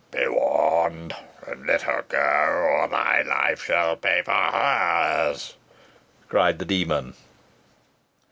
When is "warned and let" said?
0.27-1.83